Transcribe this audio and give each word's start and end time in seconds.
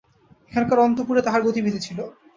এখানকার 0.51 0.77
অন্তঃপুরে 0.81 1.21
তাহার 1.23 1.41
গতিবিধি 1.47 1.79
ছিল। 1.79 1.99